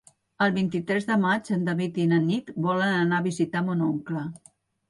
[0.45, 4.29] El vint-i-tres de maig en David i na Nit volen anar a visitar mon oncle.